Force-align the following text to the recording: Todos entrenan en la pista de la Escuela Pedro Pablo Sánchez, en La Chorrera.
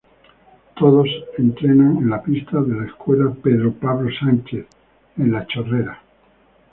Todos 0.79 1.07
entrenan 1.37 1.97
en 1.97 2.09
la 2.09 2.23
pista 2.23 2.59
de 2.59 2.73
la 2.73 2.87
Escuela 2.87 3.31
Pedro 3.43 3.71
Pablo 3.73 4.09
Sánchez, 4.19 4.65
en 5.17 5.31
La 5.31 5.45
Chorrera. 5.45 6.01